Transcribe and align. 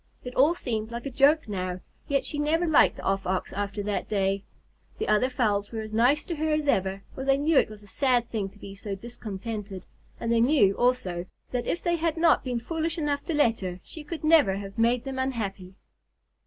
It 0.23 0.33
all 0.33 0.55
seemed 0.55 0.89
like 0.89 1.05
a 1.05 1.11
joke 1.11 1.47
now, 1.47 1.79
yet 2.07 2.25
she 2.25 2.39
never 2.39 2.65
liked 2.65 2.95
the 2.95 3.03
Off 3.03 3.27
Ox 3.27 3.53
after 3.53 3.83
that 3.83 4.09
day. 4.09 4.43
The 4.97 5.07
other 5.07 5.29
fowls 5.29 5.71
were 5.71 5.81
as 5.81 5.93
nice 5.93 6.25
to 6.25 6.37
her 6.37 6.49
as 6.49 6.65
ever, 6.65 7.03
for 7.13 7.23
they 7.23 7.37
knew 7.37 7.59
it 7.59 7.69
was 7.69 7.83
a 7.83 7.87
sad 7.87 8.27
thing 8.31 8.49
to 8.49 8.57
be 8.57 8.73
so 8.73 8.95
discontented, 8.95 9.85
and 10.19 10.31
they 10.31 10.41
knew, 10.41 10.73
also, 10.75 11.27
that 11.51 11.67
if 11.67 11.83
they 11.83 11.97
had 11.97 12.17
not 12.17 12.43
been 12.43 12.59
foolish 12.59 12.97
enough 12.97 13.23
to 13.25 13.35
let 13.35 13.59
her, 13.59 13.79
she 13.83 14.03
could 14.03 14.23
never 14.23 14.55
have 14.57 14.75
made 14.79 15.03
them 15.03 15.19
unhappy. 15.19 15.75